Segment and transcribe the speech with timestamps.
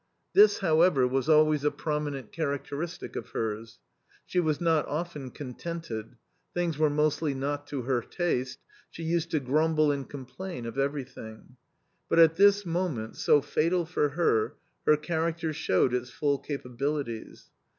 [0.33, 3.77] This, however, was always a prominent characteristic of hers.
[4.25, 6.15] She was not often contented;
[6.55, 8.57] things were mostly not to her taste;
[8.89, 11.55] she used to grumble and com plain of everything.
[12.09, 14.55] But at this moment, so fatal for her,
[14.87, 17.51] her character showed its full capabilities.